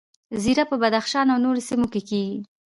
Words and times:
زیره 0.43 0.63
په 0.69 0.75
بدخشان 0.81 1.27
او 1.33 1.39
نورو 1.45 1.65
سیمو 1.69 1.87
کې 1.93 2.01
کیږي 2.09 2.39